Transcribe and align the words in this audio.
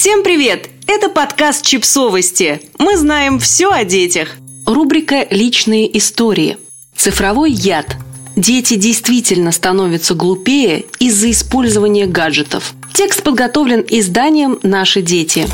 Всем 0.00 0.22
привет! 0.22 0.70
Это 0.86 1.10
подкаст 1.10 1.62
«Чипсовости». 1.62 2.62
Мы 2.78 2.96
знаем 2.96 3.38
все 3.38 3.70
о 3.70 3.84
детях. 3.84 4.30
Рубрика 4.64 5.26
«Личные 5.30 5.94
истории». 5.98 6.56
Цифровой 6.96 7.52
яд. 7.52 7.96
Дети 8.34 8.76
действительно 8.76 9.52
становятся 9.52 10.14
глупее 10.14 10.86
из-за 11.00 11.30
использования 11.30 12.06
гаджетов. 12.06 12.72
Текст 12.94 13.22
подготовлен 13.22 13.84
изданием 13.90 14.58
«Наши 14.62 15.02
дети». 15.02 15.46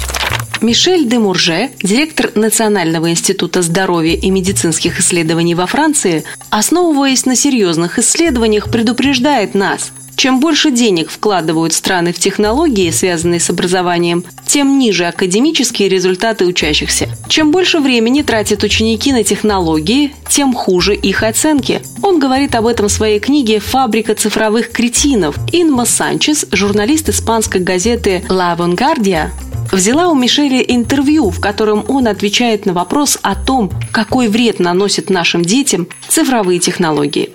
Мишель 0.61 1.09
де 1.09 1.19
Мурже, 1.19 1.71
директор 1.83 2.31
Национального 2.37 3.11
института 3.11 3.63
здоровья 3.63 4.15
и 4.15 4.31
медицинских 4.31 5.01
исследований 5.01 5.57
во 5.57 5.67
Франции, 5.67 6.23
основываясь 6.51 7.27
на 7.27 7.35
серьезных 7.35 7.99
исследованиях, 7.99 8.71
предупреждает 8.71 9.57
нас– 9.57 9.91
чем 10.17 10.41
больше 10.41 10.71
денег 10.71 11.11
вкладывают 11.11 11.75
страны 11.75 12.13
в 12.13 12.19
технологии, 12.19 12.91
связанные 12.91 13.39
с 13.39 13.51
образованием, 13.51 14.25
тем 14.47 14.79
ниже 14.79 15.05
академические 15.05 15.89
результаты 15.89 16.47
учащихся. 16.47 17.09
Чем 17.29 17.51
больше 17.51 17.81
времени 17.81 18.23
тратят 18.23 18.63
ученики 18.63 19.13
на 19.13 19.25
технологии, 19.25 20.15
тем 20.31 20.55
хуже 20.55 20.95
их 20.95 21.23
оценки. 21.23 21.83
Он 22.03 22.19
говорит 22.19 22.55
об 22.55 22.67
этом 22.67 22.89
в 22.89 22.93
своей 22.93 23.21
книге 23.21 23.59
«Фабрика 23.61 24.15
цифровых 24.15 24.71
кретинов». 24.71 25.37
Инма 25.53 25.85
Санчес, 25.85 26.47
журналист 26.51 27.11
испанской 27.11 27.61
газеты 27.61 28.25
«La 28.29 28.57
Vanguardia», 28.57 29.31
взяла 29.71 30.09
у 30.09 30.15
Мишеля 30.15 30.61
интервью, 30.61 31.31
в 31.31 31.41
котором 31.41 31.85
он 31.89 32.09
отвечает 32.09 32.67
на 32.67 32.73
вопрос 32.73 33.19
о 33.23 33.35
том, 33.35 33.71
какой 33.93 34.29
вред 34.29 34.61
наносят 34.61 35.11
нашим 35.11 35.45
детям 35.45 35.89
цифровые 36.09 36.59
технологии. 36.59 37.31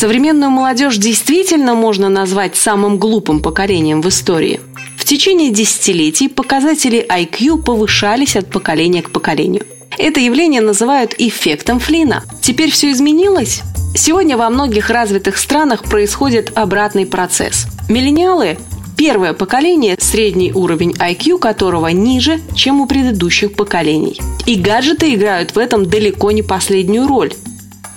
Современную 0.00 0.50
молодежь 0.50 0.96
действительно 0.96 1.74
можно 1.74 2.08
назвать 2.08 2.56
самым 2.56 2.96
глупым 2.96 3.42
поколением 3.42 4.00
в 4.00 4.08
истории. 4.08 4.58
В 4.96 5.04
течение 5.04 5.50
десятилетий 5.50 6.28
показатели 6.28 7.06
IQ 7.06 7.62
повышались 7.62 8.34
от 8.34 8.50
поколения 8.50 9.02
к 9.02 9.10
поколению. 9.10 9.66
Это 9.98 10.18
явление 10.18 10.62
называют 10.62 11.14
эффектом 11.18 11.80
Флина. 11.80 12.24
Теперь 12.40 12.70
все 12.70 12.92
изменилось? 12.92 13.60
Сегодня 13.94 14.38
во 14.38 14.48
многих 14.48 14.88
развитых 14.88 15.36
странах 15.36 15.84
происходит 15.84 16.52
обратный 16.54 17.04
процесс. 17.04 17.66
Миллениалы– 17.90 18.56
первое 18.96 19.34
поколение, 19.34 19.98
средний 20.00 20.50
уровень 20.50 20.92
IQ 20.92 21.38
которого 21.38 21.88
ниже, 21.88 22.40
чем 22.54 22.80
у 22.80 22.86
предыдущих 22.86 23.52
поколений. 23.52 24.18
И 24.46 24.54
гаджеты 24.54 25.12
играют 25.12 25.54
в 25.54 25.58
этом 25.58 25.84
далеко 25.84 26.30
не 26.30 26.40
последнюю 26.40 27.06
роль. 27.06 27.34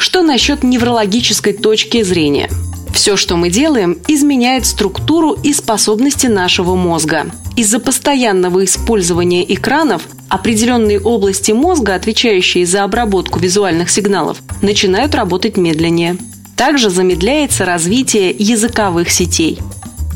Что 0.04 0.22
насчет 0.22 0.64
неврологической 0.64 1.54
точки 1.54 2.04
зрения? 2.04 2.50
Все, 2.94 3.16
что 3.16 3.38
мы 3.38 3.50
делаем, 3.50 3.98
изменяет 4.10 4.66
структуру 4.66 5.32
и 5.32 5.54
способности 5.54 6.28
нашего 6.28 6.76
мозга. 6.76 7.28
Из-за 7.56 7.80
постоянного 7.80 8.66
использования 8.66 9.46
экранов 9.54 10.02
определенные 10.28 11.00
области 11.00 11.54
мозга, 11.54 11.96
отвечающие 11.96 12.66
за 12.66 12.84
обработку 12.84 13.40
визуальных 13.40 13.90
сигналов, 13.90 14.40
начинают 14.62 15.16
работать 15.16 15.56
медленнее. 15.56 16.18
Также 16.58 16.90
замедляется 16.90 17.64
развитие 17.64 18.36
языковых 18.38 19.10
сетей. 19.10 19.60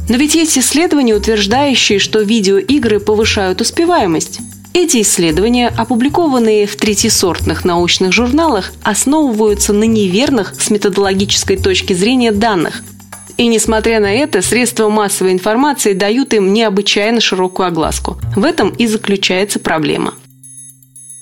Но 0.10 0.18
ведь 0.18 0.36
есть 0.36 0.58
исследования, 0.58 1.16
утверждающие, 1.16 2.00
что 2.00 2.20
видеоигры 2.20 3.00
повышают 3.00 3.62
успеваемость. 3.62 4.42
Эти 4.80 5.02
исследования, 5.02 5.74
опубликованные 5.76 6.68
в 6.68 6.76
третьесортных 6.76 7.66
научных 7.66 8.14
журналах, 8.14 8.72
основываются 8.84 9.74
на 9.74 9.86
неверных 9.86 10.54
с 10.54 10.70
методологической 10.70 11.58
точки 11.58 11.94
зрения 11.94 12.32
данных. 12.32 12.84
И 13.38 13.48
несмотря 13.48 14.00
на 14.00 14.14
это, 14.14 14.44
средства 14.44 14.88
массовой 14.90 15.32
информации 15.32 15.94
дают 15.94 16.36
им 16.36 16.54
необычайно 16.54 17.22
широкую 17.22 17.66
огласку. 17.66 18.20
В 18.36 18.44
этом 18.44 18.70
и 18.70 18.86
заключается 18.86 19.58
проблема. 19.58 20.14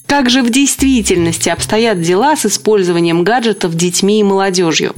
Как 0.05 0.29
же 0.29 0.41
в 0.41 0.49
действительности 0.49 1.47
обстоят 1.47 2.01
дела 2.01 2.35
с 2.35 2.45
использованием 2.45 3.23
гаджетов 3.23 3.73
детьми 3.75 4.19
и 4.19 4.23
молодежью? 4.23 4.93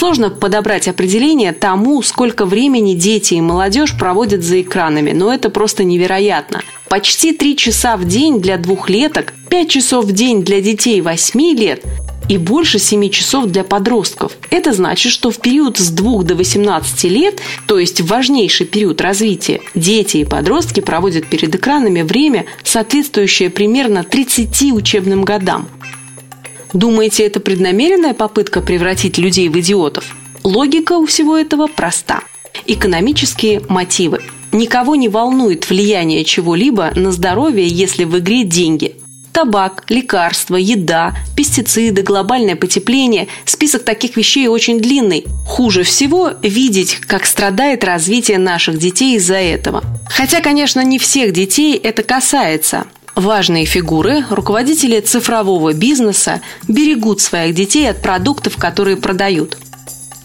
Сложно 0.00 0.30
подобрать 0.30 0.88
определение 0.88 1.52
тому, 1.52 2.00
сколько 2.00 2.46
времени 2.46 2.94
дети 2.94 3.34
и 3.34 3.40
молодежь 3.42 3.94
проводят 3.98 4.42
за 4.42 4.62
экранами, 4.62 5.12
но 5.12 5.30
это 5.30 5.50
просто 5.50 5.84
невероятно. 5.84 6.62
Почти 6.88 7.34
три 7.34 7.54
часа 7.54 7.98
в 7.98 8.06
день 8.06 8.40
для 8.40 8.56
двухлеток, 8.56 9.34
пять 9.50 9.68
часов 9.68 10.06
в 10.06 10.12
день 10.12 10.42
для 10.42 10.62
детей 10.62 11.02
8 11.02 11.38
лет 11.54 11.84
и 12.30 12.38
больше 12.38 12.78
7 12.78 13.10
часов 13.10 13.44
для 13.48 13.62
подростков. 13.62 14.32
Это 14.48 14.72
значит, 14.72 15.12
что 15.12 15.30
в 15.30 15.36
период 15.38 15.76
с 15.76 15.90
2 15.90 16.22
до 16.22 16.34
18 16.34 17.04
лет, 17.04 17.42
то 17.66 17.78
есть 17.78 18.00
важнейший 18.00 18.64
период 18.64 19.02
развития, 19.02 19.60
дети 19.74 20.16
и 20.16 20.24
подростки 20.24 20.80
проводят 20.80 21.26
перед 21.26 21.54
экранами 21.54 22.00
время, 22.00 22.46
соответствующее 22.64 23.50
примерно 23.50 24.02
30 24.02 24.72
учебным 24.72 25.24
годам. 25.24 25.68
Думаете, 26.72 27.24
это 27.24 27.40
преднамеренная 27.40 28.14
попытка 28.14 28.60
превратить 28.60 29.18
людей 29.18 29.48
в 29.48 29.58
идиотов? 29.58 30.16
Логика 30.44 30.92
у 30.94 31.06
всего 31.06 31.36
этого 31.36 31.66
проста. 31.66 32.22
Экономические 32.66 33.62
мотивы. 33.68 34.20
Никого 34.52 34.96
не 34.96 35.08
волнует 35.08 35.68
влияние 35.68 36.24
чего-либо 36.24 36.92
на 36.94 37.12
здоровье, 37.12 37.66
если 37.66 38.04
в 38.04 38.18
игре 38.18 38.44
деньги. 38.44 38.96
Табак, 39.32 39.84
лекарства, 39.88 40.56
еда, 40.56 41.14
пестициды, 41.36 42.02
глобальное 42.02 42.56
потепление– 42.56 43.28
список 43.44 43.84
таких 43.84 44.16
вещей 44.16 44.48
очень 44.48 44.80
длинный. 44.80 45.24
Хуже 45.46 45.84
всего 45.84 46.32
видеть, 46.42 46.96
как 47.06 47.26
страдает 47.26 47.84
развитие 47.84 48.38
наших 48.38 48.78
детей 48.78 49.16
из-за 49.16 49.36
этого. 49.36 49.84
Хотя, 50.08 50.40
конечно, 50.40 50.82
не 50.82 50.98
всех 50.98 51.32
детей 51.32 51.76
это 51.76 52.02
касается. 52.02 52.86
Важные 53.20 53.66
фигуры, 53.66 54.24
руководители 54.30 54.98
цифрового 55.00 55.74
бизнеса, 55.74 56.40
берегут 56.66 57.20
своих 57.20 57.54
детей 57.54 57.86
от 57.90 58.00
продуктов, 58.00 58.56
которые 58.56 58.96
продают. 58.96 59.58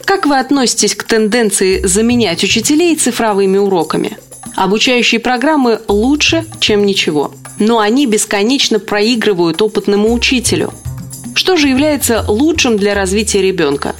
Как 0.06 0.25
вы 0.25 0.39
относитесь 0.39 0.95
к 0.95 1.03
тенденции 1.03 1.85
заменять 1.85 2.41
учителей 2.45 2.95
цифровыми 2.95 3.57
уроками? 3.57 4.17
Обучающие 4.55 5.19
программы 5.19 5.81
лучше, 5.89 6.45
чем 6.61 6.85
ничего. 6.85 7.34
Но 7.59 7.79
они 7.79 8.05
бесконечно 8.05 8.79
проигрывают 8.79 9.61
опытному 9.61 10.13
учителю. 10.13 10.73
Что 11.34 11.57
же 11.57 11.67
является 11.67 12.23
лучшим 12.25 12.78
для 12.78 12.94
развития 12.95 13.41
ребенка? 13.41 13.94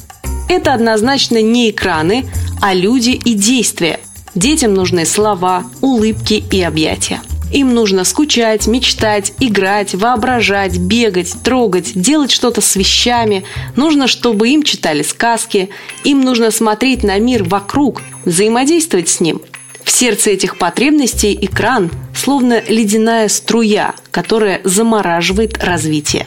Это 0.48 0.74
однозначно 0.74 1.42
не 1.42 1.70
экраны, 1.70 2.28
а 2.62 2.74
люди 2.74 3.10
и 3.10 3.34
действия. 3.34 4.00
Детям 4.36 4.74
нужны 4.74 5.06
слова, 5.06 5.66
улыбки 5.82 6.42
и 6.50 6.62
объятия. 6.62 7.20
Им 7.52 7.74
нужно 7.74 8.04
скучать, 8.04 8.68
мечтать, 8.68 9.34
играть, 9.40 9.94
воображать, 9.94 10.78
бегать, 10.78 11.34
трогать, 11.44 11.92
делать 11.94 12.32
что-то 12.32 12.62
с 12.62 12.76
вещами. 12.76 13.46
Нужно, 13.76 14.08
чтобы 14.08 14.50
им 14.50 14.64
читали 14.64 15.04
сказки. 15.04 15.70
Им 16.04 16.22
нужно 16.22 16.52
смотреть 16.52 17.04
на 17.04 17.18
мир 17.20 17.44
вокруг, 17.44 18.02
взаимодействовать 18.26 19.10
с 19.10 19.20
ним. 19.20 19.42
В 19.84 19.92
сердце 19.92 20.32
этих 20.32 20.58
потребностей 20.58 21.38
экран, 21.40 21.92
словно 22.16 22.62
ледяная 22.68 23.28
струя, 23.28 23.94
которая 24.10 24.62
замораживает 24.64 25.64
развитие. 25.64 26.26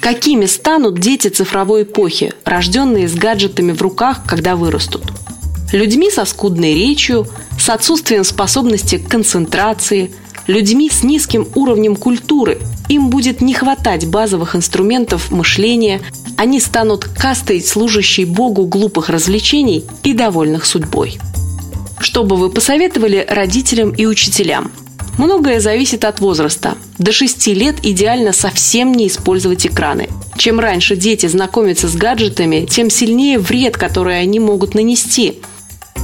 Какими 0.00 0.44
станут 0.44 0.98
дети 0.98 1.28
цифровой 1.28 1.84
эпохи, 1.84 2.34
рожденные 2.44 3.08
с 3.08 3.14
гаджетами 3.14 3.72
в 3.72 3.80
руках, 3.80 4.22
когда 4.26 4.56
вырастут? 4.56 5.04
Людьми 5.72 6.10
со 6.10 6.26
скудной 6.26 6.74
речью, 6.74 7.26
с 7.58 7.70
отсутствием 7.70 8.24
способности 8.24 8.98
к 8.98 9.08
концентрации– 9.08 10.12
людьми 10.46 10.90
с 10.90 11.02
низким 11.02 11.46
уровнем 11.54 11.96
культуры. 11.96 12.58
Им 12.88 13.08
будет 13.08 13.40
не 13.40 13.54
хватать 13.54 14.06
базовых 14.06 14.56
инструментов 14.56 15.30
мышления, 15.30 16.00
они 16.36 16.60
станут 16.60 17.04
кастой, 17.04 17.60
служащей 17.60 18.24
Богу 18.24 18.66
глупых 18.66 19.08
развлечений 19.08 19.84
и 20.02 20.12
довольных 20.12 20.66
судьбой. 20.66 21.18
Что 22.00 22.24
бы 22.24 22.36
вы 22.36 22.50
посоветовали 22.50 23.24
родителям 23.28 23.90
и 23.90 24.06
учителям? 24.06 24.72
Многое 25.18 25.60
зависит 25.60 26.04
от 26.04 26.20
возраста. 26.20 26.76
До 26.98 27.12
6 27.12 27.46
лет 27.48 27.76
идеально 27.82 28.32
совсем 28.32 28.92
не 28.92 29.08
использовать 29.08 29.66
экраны. 29.66 30.08
Чем 30.36 30.58
раньше 30.58 30.96
дети 30.96 31.26
знакомятся 31.26 31.86
с 31.86 31.94
гаджетами, 31.94 32.66
тем 32.68 32.90
сильнее 32.90 33.38
вред, 33.38 33.76
который 33.76 34.20
они 34.20 34.40
могут 34.40 34.74
нанести– 34.74 35.38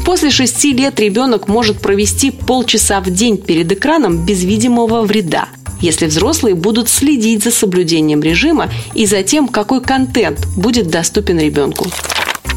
После 0.08 0.31
шести 0.31 0.72
лет 0.72 0.99
ребенок 1.00 1.49
может 1.49 1.82
провести 1.82 2.31
полчаса 2.31 3.02
в 3.02 3.10
день 3.10 3.37
перед 3.37 3.70
экраном 3.70 4.25
без 4.25 4.43
видимого 4.43 5.02
вреда, 5.02 5.50
если 5.82 6.06
взрослые 6.06 6.55
будут 6.55 6.88
следить 6.88 7.44
за 7.44 7.50
соблюдением 7.50 8.22
режима 8.22 8.70
и 8.94 9.05
за 9.05 9.22
тем, 9.22 9.49
какой 9.49 9.82
контент 9.82 10.46
будет 10.56 10.88
доступен 10.88 11.38
ребенку. 11.38 11.88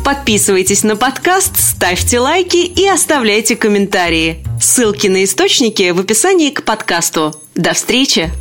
Подписывайтесь 0.06 0.84
на 0.84 0.96
подкаст, 0.96 1.60
ставьте 1.60 2.22
лайки 2.22 2.56
и 2.56 2.88
оставляйте 2.88 3.58
комментарии. 3.58 4.46
Ссылки 4.62 5.08
на 5.08 5.26
источники 5.26 5.92
в 5.92 6.00
описании 6.00 6.52
к 6.52 6.64
подкасту. 6.64 7.36
До 7.56 7.74
встречи! 7.74 8.32